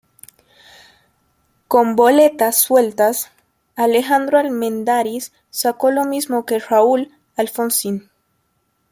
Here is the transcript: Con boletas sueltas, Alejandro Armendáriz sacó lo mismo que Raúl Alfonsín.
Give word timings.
Con 1.67 1.95
boletas 1.95 2.59
sueltas, 2.59 3.29
Alejandro 3.75 4.39
Armendáriz 4.39 5.31
sacó 5.51 5.91
lo 5.91 6.05
mismo 6.05 6.43
que 6.43 6.57
Raúl 6.57 7.15
Alfonsín. 7.37 8.09